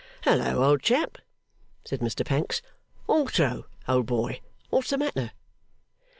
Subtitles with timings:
[0.23, 1.19] 'Hallo, old chap!'
[1.85, 2.63] said Mr Pancks.
[3.07, 4.41] 'Altro, old boy!
[4.71, 5.29] What's the matter?